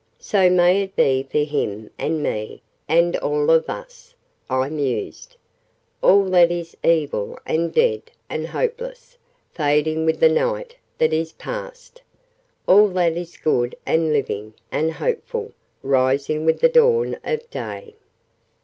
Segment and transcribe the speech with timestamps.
[0.17, 4.15] "So may it be for him, and me, and all of us!"
[4.49, 5.37] I mused.
[6.01, 9.19] "All that is evil, and dead, and hopeless,
[9.53, 12.01] fading with the Night that is past!
[12.67, 15.51] All that is good, and living, and hopeful,
[15.83, 17.93] rising with the dawn of Day!